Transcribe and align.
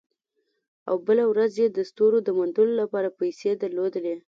او 0.89 0.95
بله 1.07 1.23
ورځ 1.31 1.51
یې 1.61 1.67
د 1.71 1.79
ستورو 1.89 2.17
د 2.23 2.29
موندلو 2.37 2.73
لپاره 2.81 3.15
پیسې 3.19 3.51
درلودې 3.63 4.13